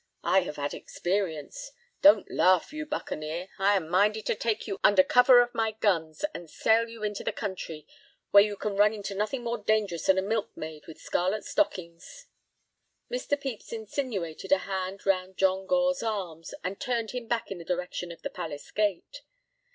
I 0.23 0.39
have 0.39 0.55
had 0.55 0.73
experience. 0.73 1.73
Don't 2.01 2.31
laugh, 2.31 2.73
you 2.73 2.87
buccaneer. 2.87 3.49
I 3.59 3.75
am 3.75 3.87
minded 3.87 4.25
to 4.25 4.35
take 4.35 4.65
you 4.65 4.79
under 4.83 5.03
cover 5.03 5.39
of 5.43 5.53
my 5.53 5.73
guns, 5.73 6.25
and 6.33 6.49
sail 6.49 6.89
you 6.89 7.03
into 7.03 7.23
the 7.23 7.31
country, 7.31 7.85
where 8.31 8.41
you 8.41 8.55
can 8.57 8.75
run 8.77 8.95
into 8.95 9.13
nothing 9.13 9.43
more 9.43 9.59
dangerous 9.59 10.07
than 10.07 10.17
a 10.17 10.23
milkmaid 10.23 10.87
with 10.87 10.99
scarlet 10.99 11.45
stockings." 11.45 12.25
Mr. 13.11 13.39
Pepys 13.39 13.71
insinuated 13.71 14.51
a 14.51 14.57
hand 14.65 15.05
round 15.05 15.37
John 15.37 15.67
Gore's 15.67 16.01
arm, 16.01 16.41
and 16.63 16.79
turned 16.81 17.11
him 17.11 17.27
back 17.27 17.51
in 17.51 17.59
the 17.59 17.63
direction 17.63 18.11
of 18.11 18.23
the 18.23 18.31
Palace 18.31 18.71
Gate. 18.71 19.21